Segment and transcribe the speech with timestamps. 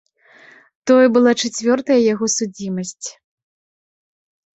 [0.91, 3.07] Тое была чацвёртая яго судзімасць.